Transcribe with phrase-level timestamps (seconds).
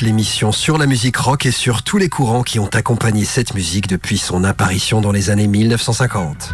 [0.00, 3.86] L'émission sur la musique rock et sur tous les courants qui ont accompagné cette musique
[3.86, 6.52] depuis son apparition dans les années 1950.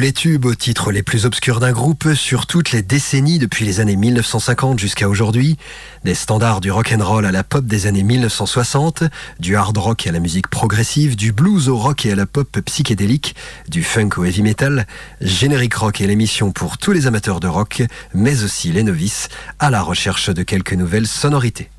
[0.00, 3.80] Les tubes aux titres les plus obscurs d'un groupe sur toutes les décennies depuis les
[3.80, 5.56] années 1950 jusqu'à aujourd'hui,
[6.04, 9.04] des standards du rock and roll à la pop des années 1960,
[9.40, 12.60] du hard rock à la musique progressive, du blues au rock et à la pop
[12.60, 13.34] psychédélique,
[13.68, 14.86] du funk au heavy metal,
[15.20, 17.82] Générique Rock est l'émission pour tous les amateurs de rock,
[18.14, 19.28] mais aussi les novices,
[19.58, 21.70] à la recherche de quelques nouvelles sonorités.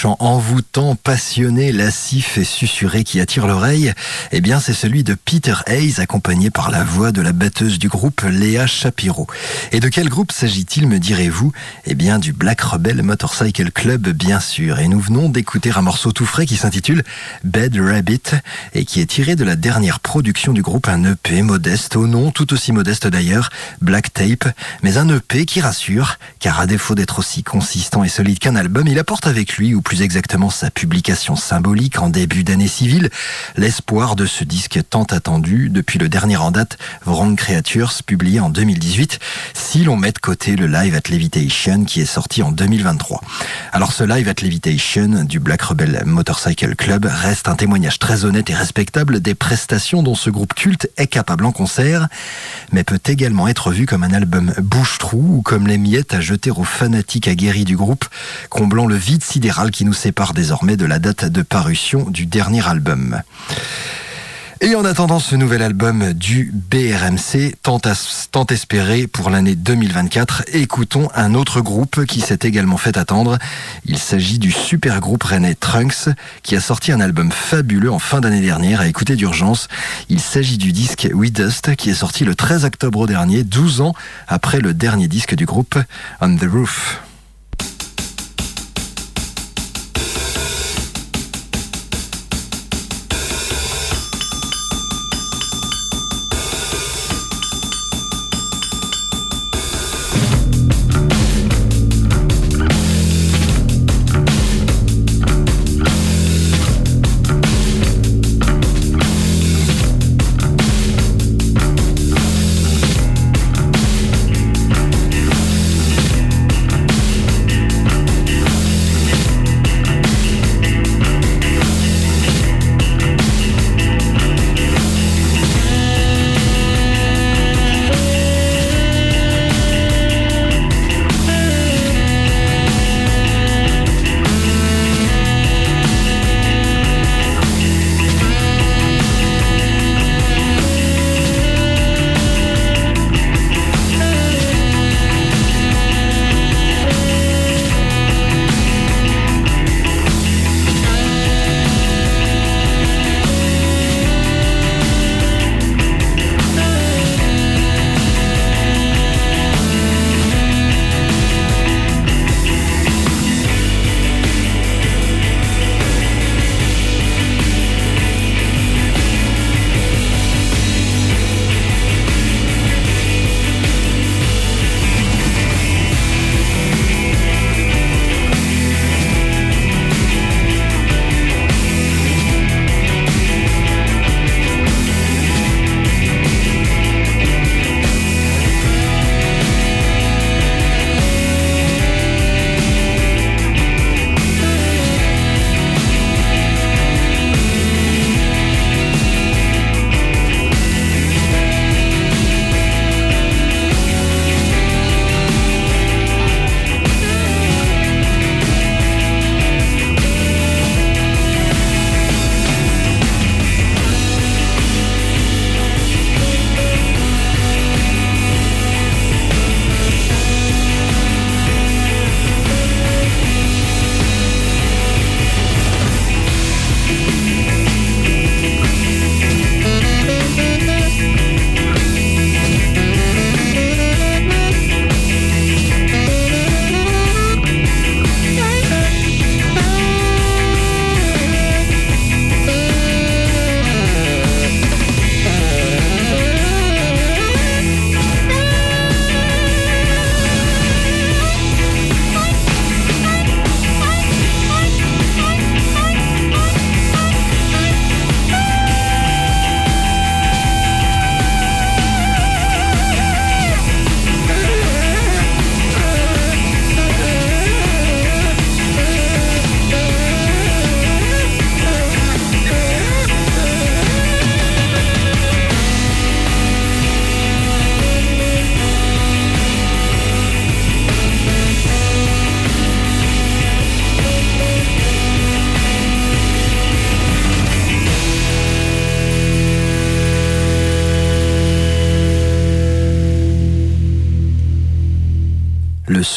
[0.00, 3.92] Chant envoûtant, passionné, lascif et susurré qui attire l'oreille,
[4.30, 7.88] eh bien c'est celui de Peter Hayes accompagné par la voix de la batteuse du
[7.88, 9.26] groupe Léa Shapiro.
[9.72, 11.50] Et de quel groupe s'agit-il me direz-vous?
[11.84, 14.78] Eh bien du Black Rebel Motorcycle Club bien sûr.
[14.78, 17.02] Et nous venons d'écouter un morceau tout frais qui s'intitule
[17.42, 18.36] Bed Rabbit
[18.74, 22.30] et qui est tiré de la dernière production du groupe, un EP modeste au nom
[22.30, 24.46] tout aussi modeste d'ailleurs, Black Tape,
[24.84, 28.86] mais un EP qui rassure car à défaut d'être aussi consistant et solide qu'un album,
[28.86, 30.70] il apporte avec lui, ou plus exactement sa
[31.36, 33.10] symbolique en début d'année civile,
[33.56, 38.50] l'espoir de ce disque tant attendu depuis le dernier en date, Wrong Creatures, publié en
[38.50, 39.18] 2018,
[39.54, 43.22] si l'on met de côté le Live at Levitation qui est sorti en 2023.
[43.72, 48.50] Alors ce Live at Levitation du Black Rebel Motorcycle Club reste un témoignage très honnête
[48.50, 52.08] et respectable des prestations dont ce groupe culte est capable en concert,
[52.72, 56.50] mais peut également être vu comme un album bouche-trou ou comme les miettes à jeter
[56.50, 58.04] aux fanatiques aguerris du groupe,
[58.48, 62.66] comblant le vide sidéral qui nous sépare désormais de la date de parution du dernier
[62.66, 63.22] album.
[64.60, 67.80] Et en attendant ce nouvel album du BRMC, tant,
[68.32, 73.38] tant espéré pour l'année 2024, écoutons un autre groupe qui s'est également fait attendre.
[73.84, 76.08] Il s'agit du super groupe rennais Trunks,
[76.42, 79.68] qui a sorti un album fabuleux en fin d'année dernière à écouter d'urgence.
[80.08, 83.94] Il s'agit du disque We Dust, qui est sorti le 13 octobre dernier, 12 ans
[84.26, 85.78] après le dernier disque du groupe
[86.20, 87.00] On the Roof.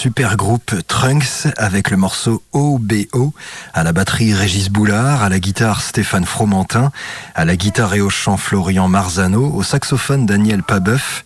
[0.04, 3.34] Super groupe Trunks avec le morceau OBO,
[3.74, 6.92] à la batterie Régis Boulard, à la guitare Stéphane Fromentin,
[7.36, 11.24] à la guitare et au chant Florian Marzano, au saxophone Daniel Pabeuf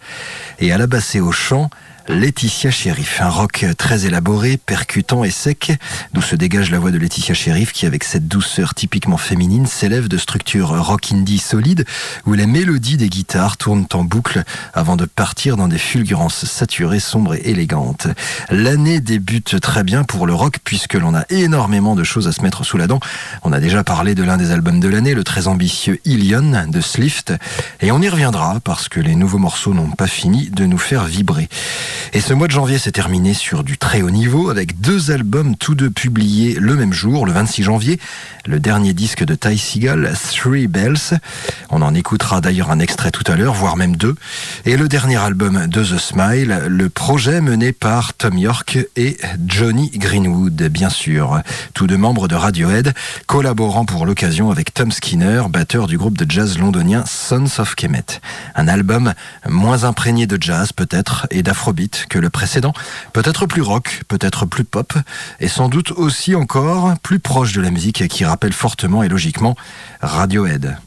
[0.59, 1.69] et à la basse et au chant
[2.09, 5.73] Laetitia Sheriff, un rock très élaboré, percutant et sec,
[6.13, 10.07] d'où se dégage la voix de Laetitia Sheriff qui, avec cette douceur typiquement féminine, s'élève
[10.07, 11.85] de structures rock indie solides
[12.25, 17.01] où les mélodies des guitares tournent en boucle avant de partir dans des fulgurances saturées,
[17.01, 18.07] sombres et élégantes.
[18.49, 22.41] L'année débute très bien pour le rock puisque l'on a énormément de choses à se
[22.41, 23.01] mettre sous la dent.
[23.43, 26.79] On a déjà parlé de l'un des albums de l'année, le très ambitieux Ilion de
[26.79, 27.33] Slift,
[27.81, 31.05] et on y reviendra parce que les nouveaux morceaux n'ont pas fini de nous faire
[31.05, 31.47] vibrer.
[32.17, 35.55] Et ce mois de janvier s'est terminé sur du très haut niveau avec deux albums
[35.55, 37.99] tous deux publiés le même jour, le 26 janvier,
[38.47, 41.19] le dernier disque de Ty Seagal, Three Bells.
[41.69, 44.15] On en écoutera d'ailleurs un extrait tout à l'heure, voire même deux.
[44.65, 49.91] Et le dernier album de The Smile, le projet mené par Tom York et Johnny
[49.93, 51.41] Greenwood, bien sûr.
[51.75, 52.95] Tous deux membres de Radiohead,
[53.27, 58.21] collaborant pour l'occasion avec Tom Skinner, batteur du groupe de jazz londonien Sons of Kemet.
[58.55, 59.13] Un album
[59.47, 62.73] moins imprégné de jazz peut-être et d'afrobeat que le précédent,
[63.13, 64.93] peut-être plus rock, peut-être plus pop,
[65.39, 69.55] et sans doute aussi encore plus proche de la musique qui rappelle fortement et logiquement
[70.01, 70.77] Radiohead.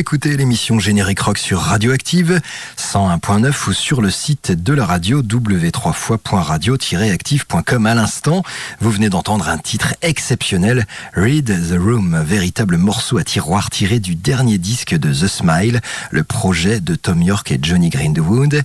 [0.00, 2.40] Écoutez l'émission Générique Rock sur Radioactive
[2.78, 7.84] 101.9 ou sur le site de la radio w3fois.radio-active.com.
[7.84, 8.42] À l'instant,
[8.80, 14.14] vous venez d'entendre un titre exceptionnel, Read the Room, véritable morceau à tiroir tiré du
[14.14, 18.62] dernier disque de The Smile, le projet de Tom York et Johnny Greenwood,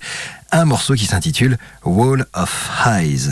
[0.53, 3.31] un morceau qui s'intitule Wall of Highs.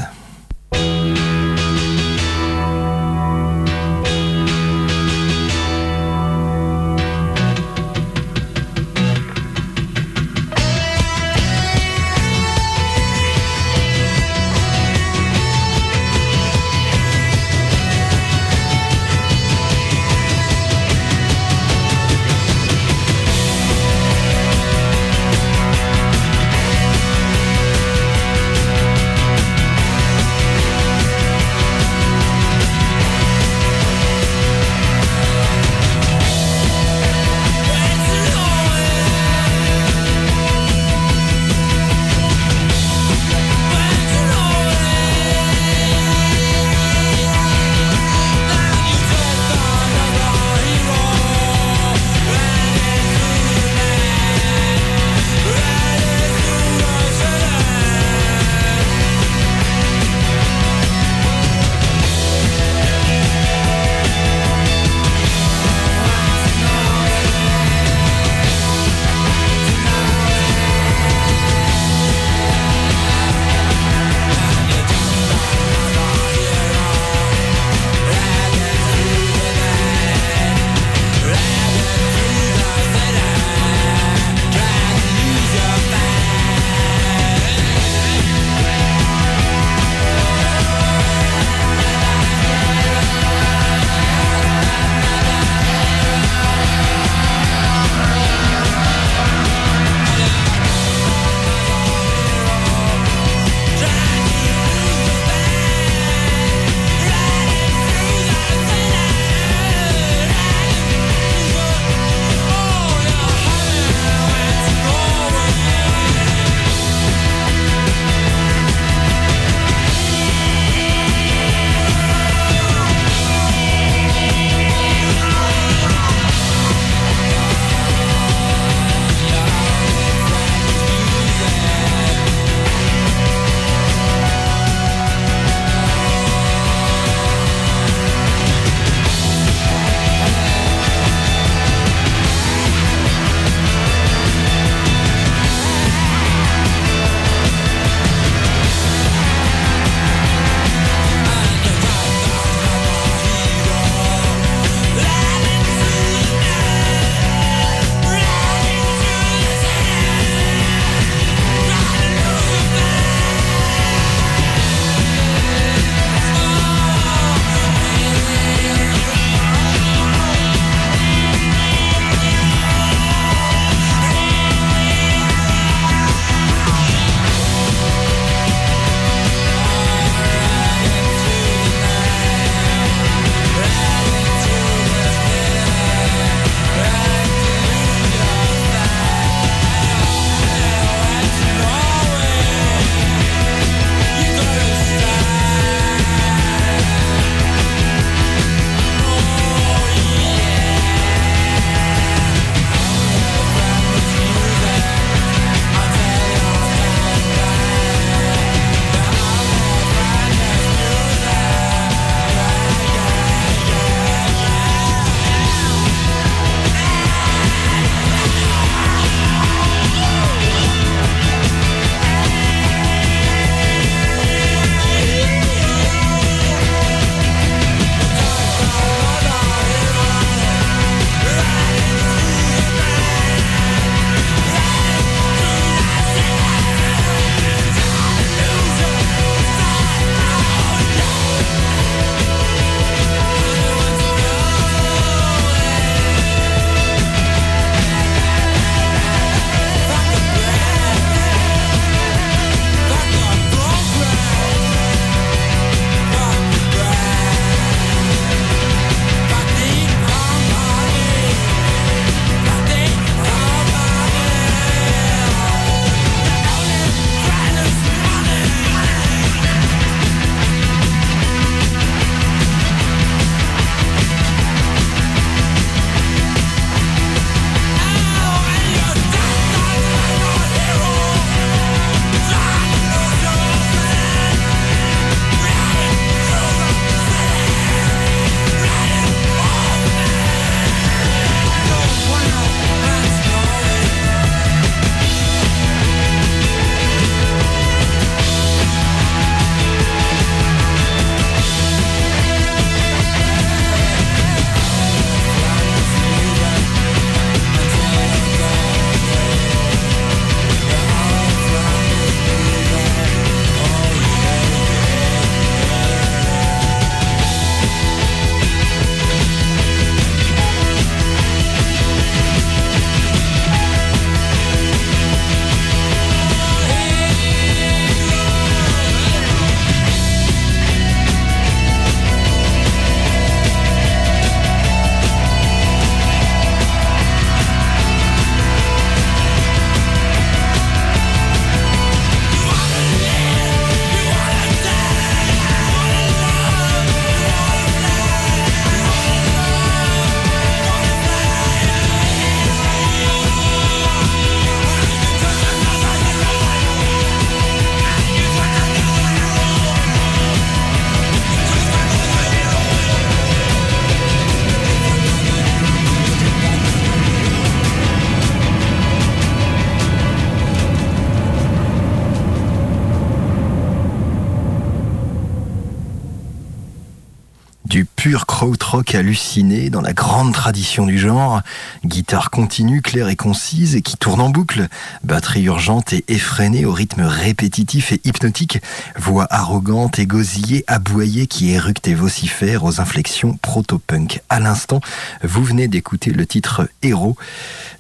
[378.94, 381.42] Halluciné dans la grande tradition du genre,
[381.86, 384.68] guitare continue, claire et concise et qui tourne en boucle,
[385.04, 388.62] batterie urgente et effrénée au rythme répétitif et hypnotique,
[388.98, 394.22] voix arrogante et gosillée, aboyée qui éructe et vocifère aux inflexions proto-punk.
[394.30, 394.82] À l'instant,
[395.24, 397.16] vous venez d'écouter le titre Héros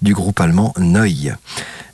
[0.01, 1.03] du groupe allemand Neu.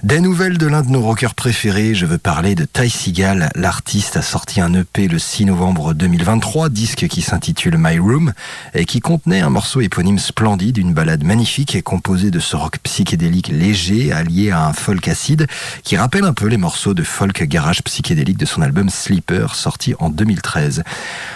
[0.03, 3.49] Des nouvelles de l'un de nos rockers préférés, je veux parler de Ty Seagal.
[3.53, 8.31] L'artiste a sorti un EP le 6 novembre 2023, disque qui s'intitule My Room
[8.73, 12.77] et qui contenait un morceau éponyme splendide, une balade magnifique et composée de ce rock
[12.81, 15.47] psychédélique léger allié à un folk acide
[15.83, 19.95] qui rappelle un peu les morceaux de folk garage psychédélique de son album Sleeper sorti
[19.99, 20.85] en 2013.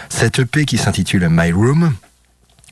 [0.07, 1.93] Cet EP qui s'intitule My Room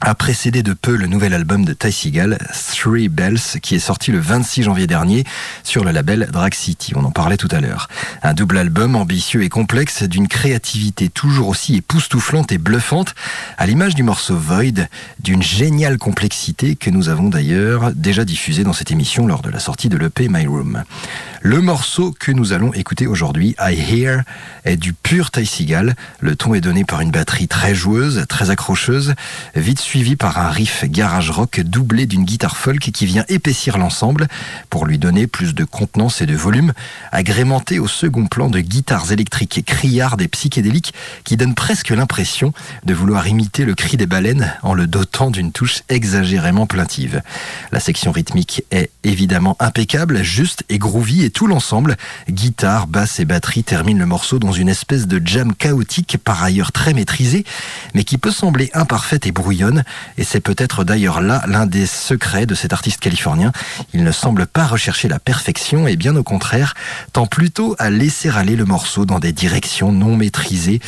[0.02, 2.40] a précédé de peu le nouvel album de Ty Seagal,
[2.76, 5.24] Three Bells, qui est sorti le 26 janvier dernier
[5.64, 6.94] sur le label Drag City.
[6.96, 7.88] On en parlait tout à l'heure.
[8.24, 13.14] Un double album ambitieux et complexe, d'une créativité toujours aussi époustouflante et bluffante,
[13.60, 14.88] à l'image du morceau Void,
[15.20, 19.60] d'une géniale complexité que nous avons d'ailleurs déjà diffusé dans cette émission lors de la
[19.60, 20.84] sortie de l'EP My Room.
[21.44, 24.24] Le morceau que nous allons écouter aujourd'hui, I Hear,
[24.66, 25.96] est du pur Ty Seagal.
[26.20, 29.14] Le ton est donné par une batterie très joueuse, très accrocheuse,
[29.56, 34.30] vite suivi par un riff garage rock doublé d'une guitare folk qui vient épaissir l'ensemble
[34.70, 36.72] pour lui donner plus de contenance et de volume,
[37.12, 40.94] agrémenté au second plan de guitares électriques criardes et psychédéliques
[41.26, 42.54] qui donnent presque l'impression
[42.86, 47.22] de vouloir imiter le cri des baleines en le dotant d'une touche exagérément plaintive.
[47.74, 51.98] La section rythmique est évidemment impeccable, juste et groovy tout l'ensemble,
[52.30, 56.72] guitare, basse et batterie, termine le morceau dans une espèce de jam chaotique, par ailleurs
[56.72, 57.44] très maîtrisé,
[57.94, 59.81] mais qui peut sembler imparfaite et brouillonne.
[60.18, 63.52] Et c'est peut-être d'ailleurs là l'un des secrets de cet artiste californien.
[63.94, 66.74] Il ne semble pas rechercher la perfection et bien au contraire,
[67.14, 70.80] tend plutôt à laisser aller le morceau dans des directions non maîtrisées,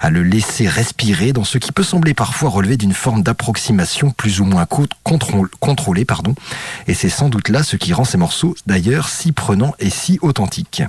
[0.00, 4.40] à le laisser respirer dans ce qui peut sembler parfois relever d'une forme d'approximation plus
[4.40, 4.66] ou moins
[5.04, 6.06] contrôlée.
[6.86, 10.18] Et c'est sans doute là ce qui rend ces morceaux d'ailleurs si prenants et si
[10.22, 10.82] authentique.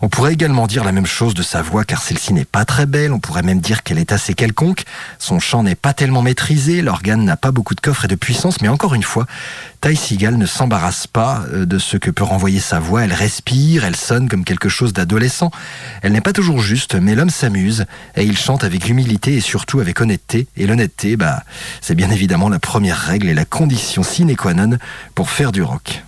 [0.00, 2.86] On pourrait également dire la même chose de sa voix car celle-ci n'est pas très
[2.86, 4.84] belle, on pourrait même dire qu'elle est assez quelconque,
[5.18, 8.60] son chant n'est pas tellement maîtrisé, l'organe n'a pas beaucoup de coffre et de puissance,
[8.60, 9.26] mais encore une fois,
[9.80, 13.84] Ty Seagal ne s'embarrasse pas euh, de ce que peut renvoyer sa voix, elle respire,
[13.84, 15.50] elle sonne comme quelque chose d'adolescent,
[16.02, 17.84] elle n'est pas toujours juste, mais l'homme s'amuse
[18.16, 21.42] et il chante avec humilité et surtout avec honnêteté, et l'honnêteté, bah,
[21.80, 24.78] c'est bien évidemment la première règle et la condition sine qua non
[25.14, 26.02] pour faire du rock.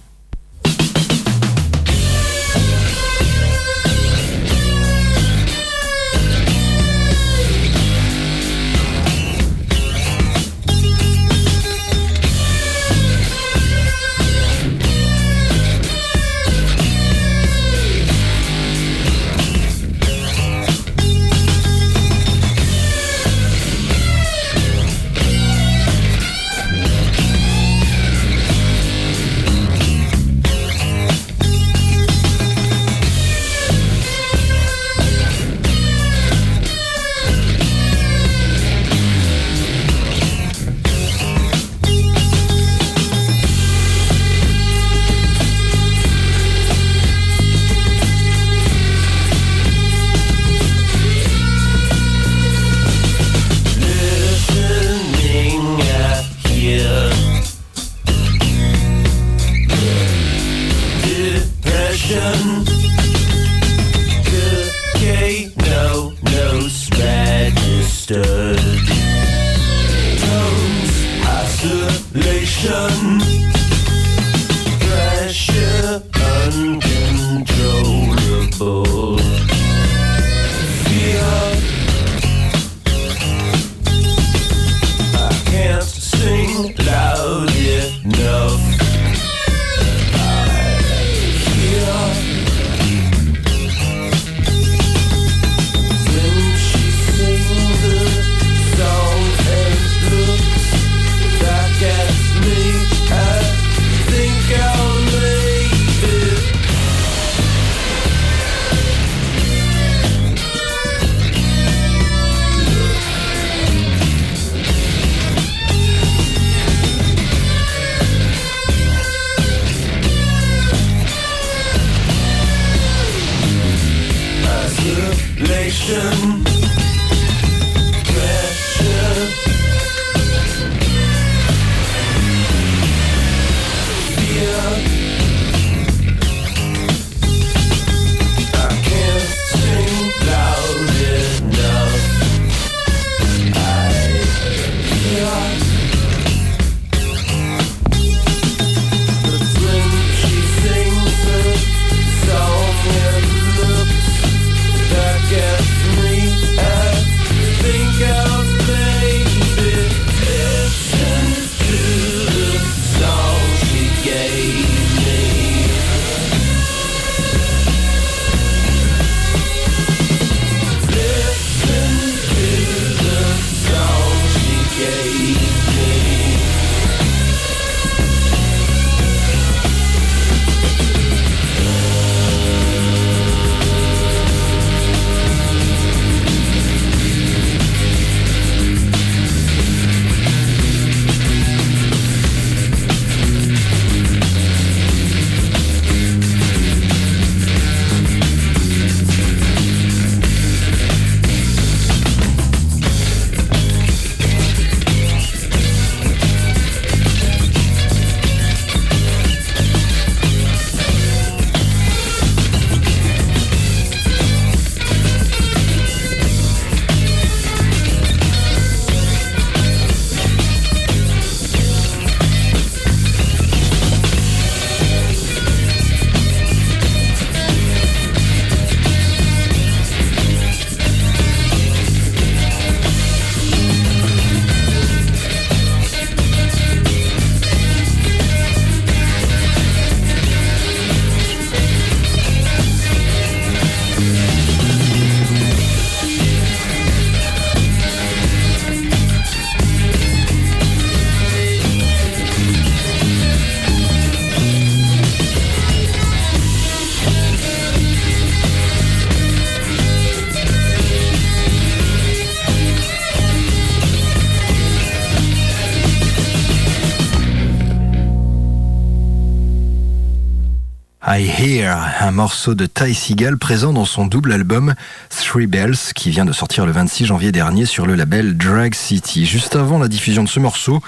[271.80, 274.74] Un morceau de Ty Seagal présent dans son double album
[275.08, 279.24] Three Bells qui vient de sortir le 26 janvier dernier sur le label Drag City.
[279.24, 280.82] Juste avant la diffusion de ce morceau,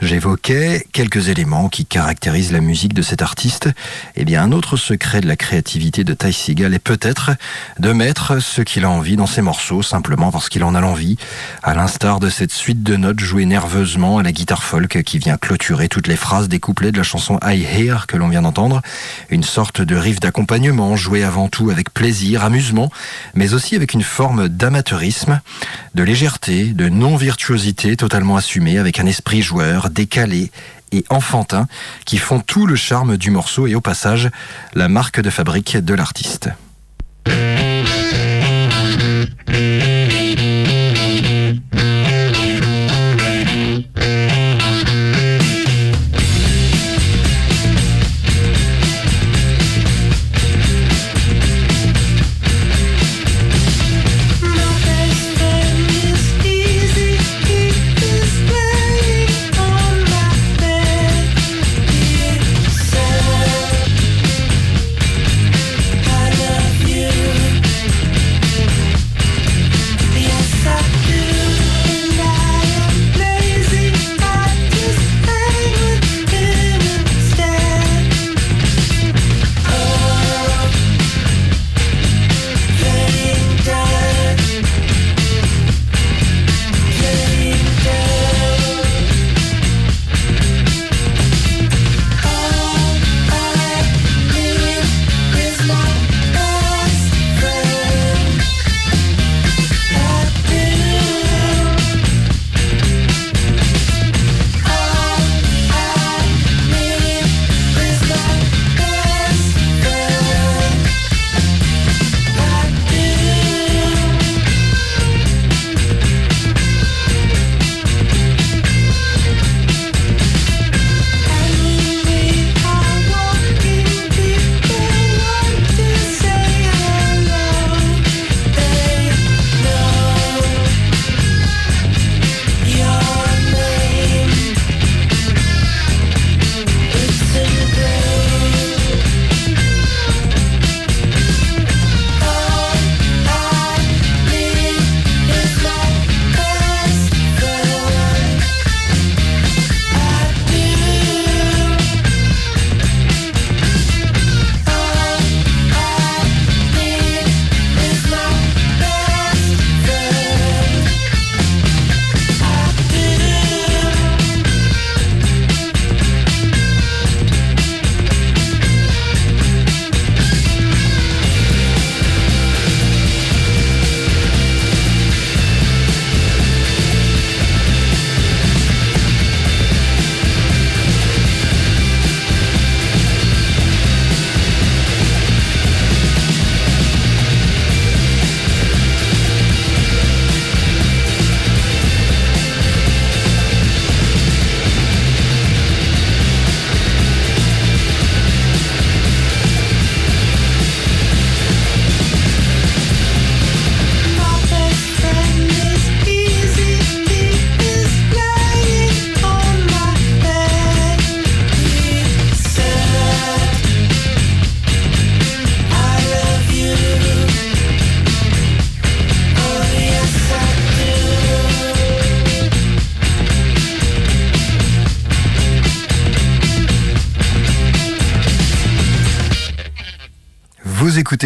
[0.00, 3.68] j'évoquais quelques éléments qui caractérisent la musique de cet artiste.
[4.16, 7.30] Eh bien, un autre secret de la créativité de Ty Seagal est peut-être
[7.78, 11.18] de mettre ce qu'il a envie dans ses morceaux simplement parce qu'il en a l'envie,
[11.62, 15.36] à l'instar de cette suite de notes jouées nerveusement à la guitare folk qui vient
[15.36, 18.82] clôturer toutes les phrases des couplets de la chanson I Hear que l'on vient d'entendre.
[19.30, 22.90] Une sorte de riff d'accompagnement joué avant tout avec plaisir, amusement,
[23.34, 25.42] mais aussi avec une forme d'amateurisme,
[25.94, 30.50] de légèreté, de non-virtuosité totalement assumée, avec un esprit joueur, décalé
[30.90, 31.68] et enfantin,
[32.06, 34.30] qui font tout le charme du morceau et au passage
[34.72, 36.48] la marque de fabrique de l'artiste.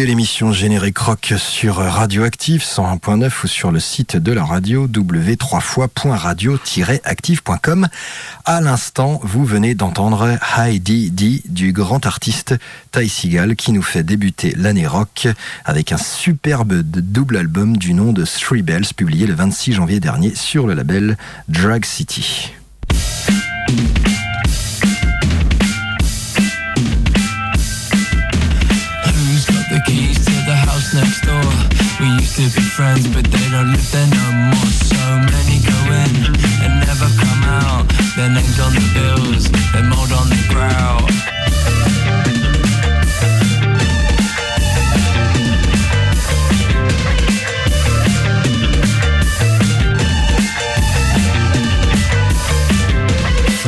[0.05, 7.87] L'émission Générique Rock sur Radioactive 101.9 ou sur le site de la radio w3fois.radio-active.com.
[8.45, 12.53] À l'instant, vous venez d'entendre Heidi D du grand artiste
[12.91, 15.27] Ty Seagal qui nous fait débuter l'année rock
[15.65, 20.35] avec un superbe double album du nom de Three Bells publié le 26 janvier dernier
[20.35, 21.17] sur le label
[21.47, 22.51] Drag City.
[32.77, 34.69] Friends but they don't live there no more.
[34.69, 35.01] So
[35.33, 36.13] many go in
[36.61, 37.85] and never come out.
[38.15, 41.09] Their names on the bills, their mold on the grout.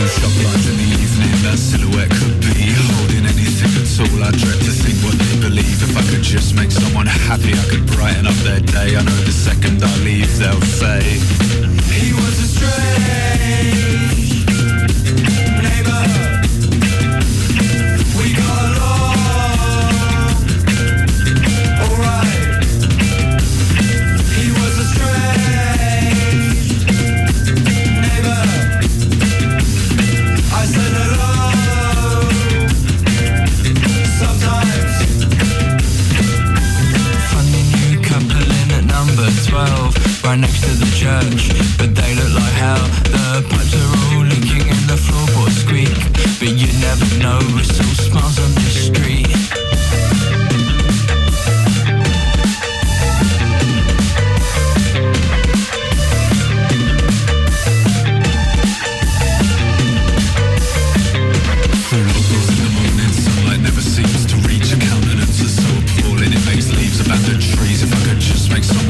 [0.09, 3.73] Shop lights in the evening, that silhouette could be Holding anything.
[3.81, 4.71] At all, I dread to
[5.57, 9.19] if I could just make someone happy I could brighten up their day I know
[9.25, 13.88] the second I leave they'll say He was a stranger.
[40.29, 42.85] Right next to the church But they look like hell.
[43.03, 45.93] The pipes are all leaking and the floorboards squeak
[46.39, 49.58] But you never know, it's all smiles on the street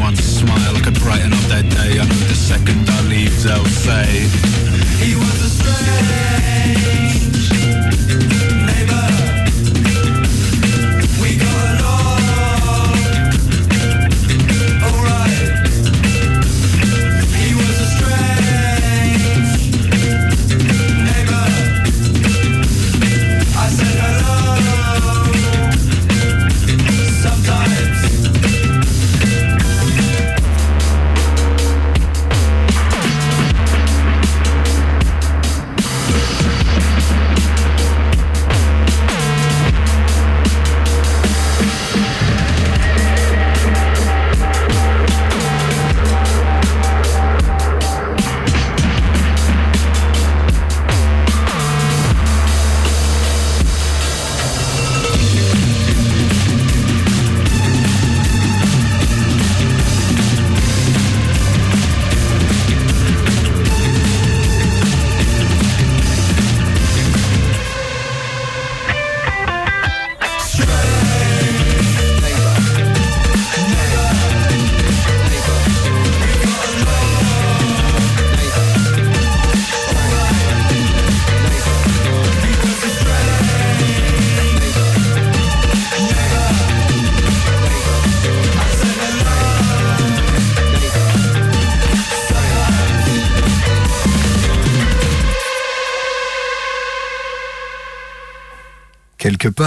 [0.09, 1.99] once smile, I could brighten up their day.
[1.99, 4.27] I know the second I leave, they'll say,
[5.03, 7.08] He was a stranger.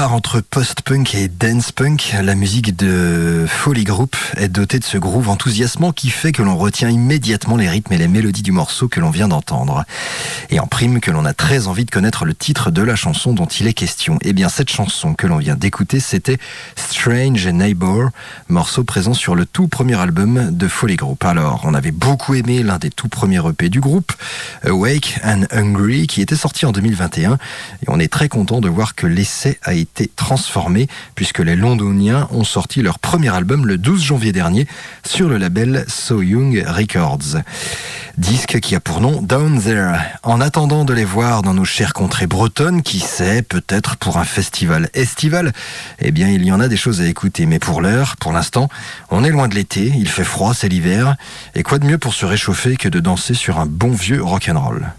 [0.00, 5.92] Entre post-punk et dance-punk, la musique de Folly Group est dotée de ce groove enthousiasmant
[5.92, 9.10] qui fait que l'on retient immédiatement les rythmes et les mélodies du morceau que l'on
[9.10, 9.84] vient d'entendre.
[10.48, 13.34] Et en prime que l'on a très envie de connaître le titre de la chanson
[13.34, 14.18] dont il est question.
[14.22, 16.38] Eh bien cette chanson que l'on vient d'écouter, c'était
[16.74, 18.08] Strange Neighbor,
[18.48, 21.22] morceau présent sur le tout premier album de Folly Group.
[21.24, 24.12] Alors, on avait beaucoup aimé l'un des tout premiers EP du groupe,
[24.64, 27.34] Awake and Hungry, qui était sorti en 2021.
[27.34, 27.36] Et
[27.88, 29.81] on est très content de voir que l'essai a été
[30.16, 34.66] transformé puisque les Londoniens ont sorti leur premier album le 12 janvier dernier
[35.04, 37.42] sur le label So Young Records.
[38.18, 39.94] Disque qui a pour nom Down There.
[40.22, 44.24] En attendant de les voir dans nos chères contrées bretonnes, qui sait, peut-être pour un
[44.24, 45.52] festival estival,
[45.98, 47.46] eh bien il y en a des choses à écouter.
[47.46, 48.68] Mais pour l'heure, pour l'instant,
[49.10, 51.16] on est loin de l'été, il fait froid, c'est l'hiver.
[51.54, 54.92] Et quoi de mieux pour se réchauffer que de danser sur un bon vieux rock'n'roll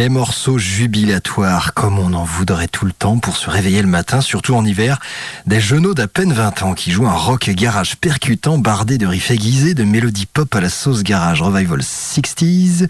[0.00, 4.22] Des morceaux jubilatoires, comme on en voudrait tout le temps pour se réveiller le matin,
[4.22, 4.98] surtout en hiver.
[5.44, 9.30] Des genoux d'à peine 20 ans qui jouent un rock garage percutant, bardé de riffs
[9.30, 12.88] aiguisés, de mélodies pop à la sauce garage revival 60s.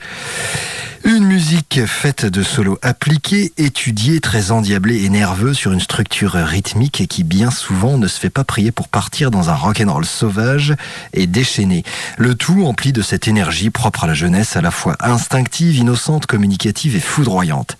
[1.02, 7.08] Une musique faite de solos appliqués, étudiés, très endiablés et nerveux sur une structure rythmique
[7.08, 10.74] qui bien souvent ne se fait pas prier pour partir dans un rock'n'roll sauvage
[11.14, 11.84] et déchaîné.
[12.18, 16.26] Le tout empli de cette énergie propre à la jeunesse à la fois instinctive, innocente,
[16.26, 17.78] communicative et foudroyante.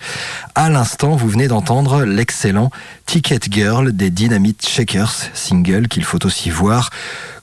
[0.55, 2.71] À l'instant, vous venez d'entendre l'excellent
[3.05, 6.89] Ticket Girl des Dynamite Shakers, single qu'il faut aussi voir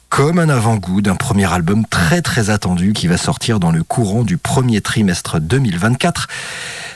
[0.10, 4.24] comme un avant-goût d'un premier album très très attendu qui va sortir dans le courant
[4.24, 6.28] du premier trimestre 2024,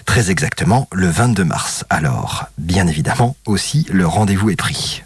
[0.06, 1.86] très exactement le 22 mars.
[1.90, 5.04] Alors, bien évidemment, aussi le rendez-vous est pris.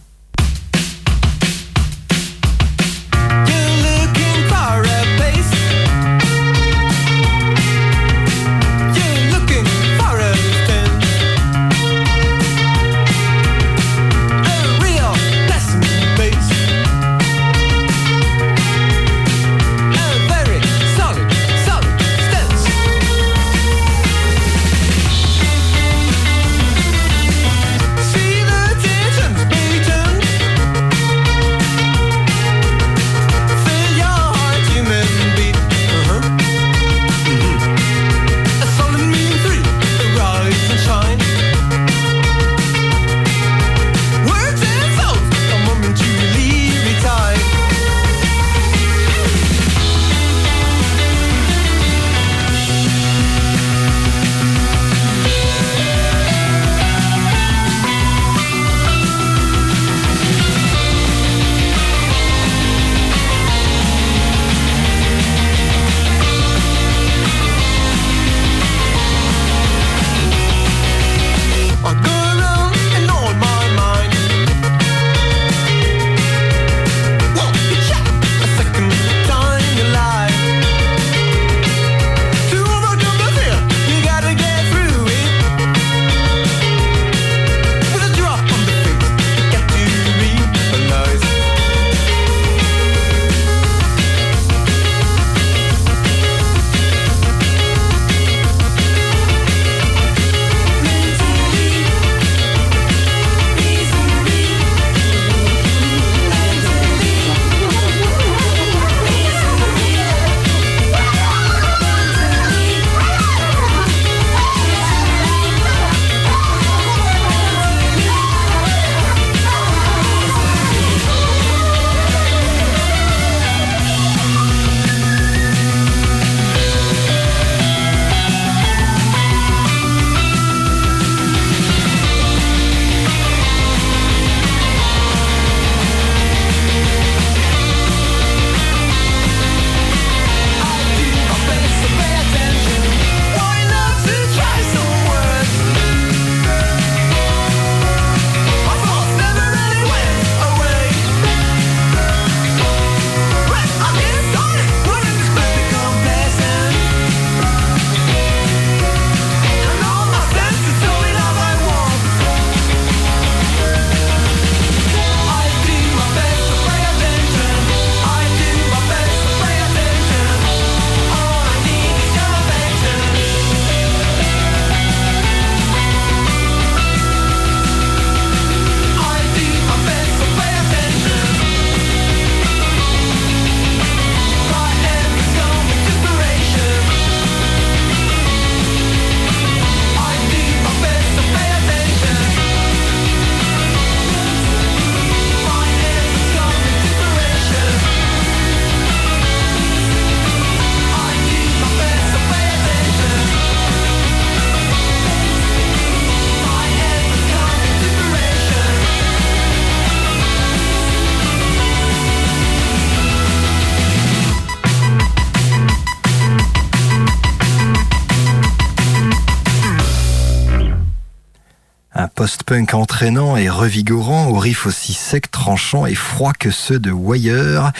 [222.74, 227.72] Entraînant et revigorant, au riff aussi sec, tranchant et froid que ceux de Wire,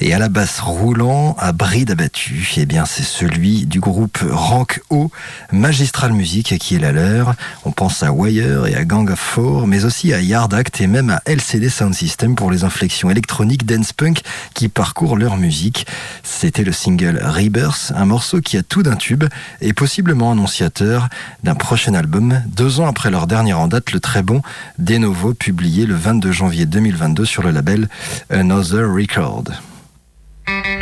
[0.00, 2.54] et à la basse roulant, à bride abattue.
[2.56, 5.10] Eh bien, c'est celui du groupe Rank O,
[5.52, 7.34] Magistral Music, qui est la leur.
[7.64, 10.86] On pense à Wire et à Gang of Four, mais aussi à Yard Act et
[10.86, 14.22] même à LCD Sound System pour les inflexions électroniques dance punk
[14.54, 15.86] qui parcourent leur musique.
[16.22, 19.24] C'était le single Rebirth, un morceau qui a tout d'un tube
[19.60, 21.08] et possiblement annonciateur
[21.44, 24.40] d'un prochain album, deux ans après leur dernier en date, le très bon
[24.78, 27.88] De Novo, publié le 22 janvier 2022 sur le label
[28.30, 29.44] Another Record.
[30.50, 30.79] Mm-hmm.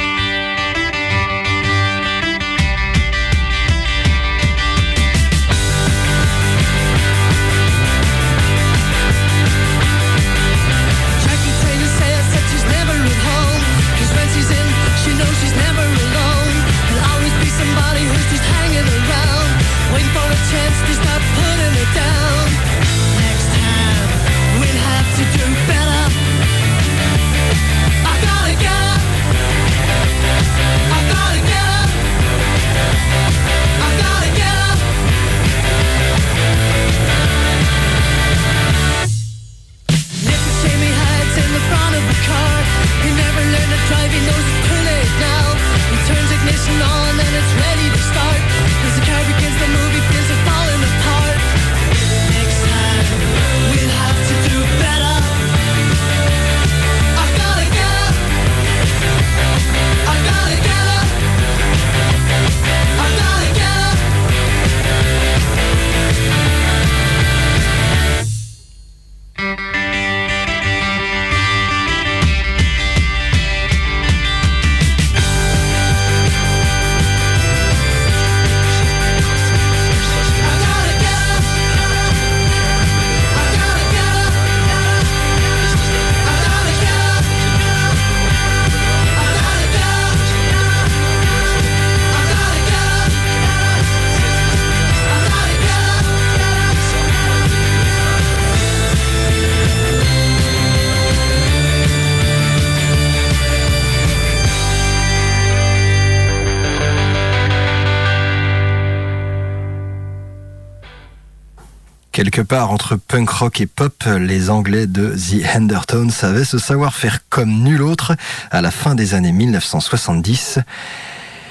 [112.57, 117.63] Entre punk rock et pop, les Anglais de The Henderton savaient se savoir faire comme
[117.63, 118.17] nul autre
[118.51, 120.59] à la fin des années 1970.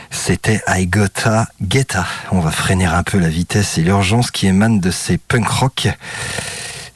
[0.09, 2.05] C'était I Gotta Geta.
[2.31, 5.87] On va freiner un peu la vitesse et l'urgence qui émane de ces punk rock.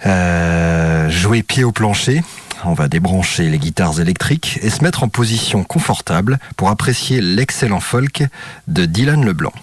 [0.05, 2.23] Euh, jouer pied au plancher,
[2.63, 7.79] on va débrancher les guitares électriques et se mettre en position confortable pour apprécier l'excellent
[7.79, 8.23] folk
[8.67, 9.53] de Dylan Leblanc.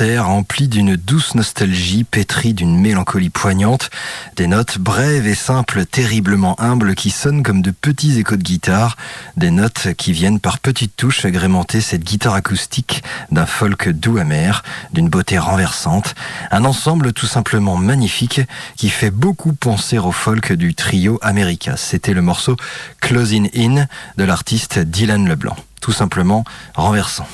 [0.00, 3.90] Terre, d'une douce nostalgie, pétrie d'une mélancolie poignante,
[4.36, 8.96] des notes brèves et simples, terriblement humbles, qui sonnent comme de petits échos de guitare,
[9.36, 14.62] des notes qui viennent par petites touches agrémenter cette guitare acoustique d'un folk doux amer,
[14.94, 16.14] d'une beauté renversante,
[16.50, 18.40] un ensemble tout simplement magnifique
[18.76, 21.76] qui fait beaucoup penser au folk du trio America.
[21.76, 22.56] C'était le morceau
[23.02, 23.86] Closing In
[24.16, 25.56] de l'artiste Dylan Leblanc.
[25.82, 26.44] Tout simplement
[26.74, 27.26] renversant.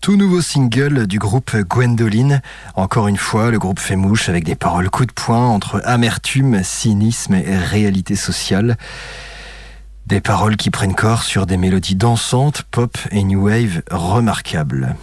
[0.00, 2.40] Tout nouveau single du groupe Gwendoline.
[2.74, 6.62] Encore une fois, le groupe fait mouche avec des paroles coup de poing entre amertume,
[6.62, 8.76] cynisme et réalité sociale.
[10.06, 14.96] Des paroles qui prennent corps sur des mélodies dansantes, pop et new wave remarquables.